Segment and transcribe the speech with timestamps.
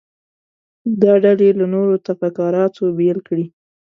[1.01, 3.45] دا ډلې له نورو تفکراتو بیل کړي.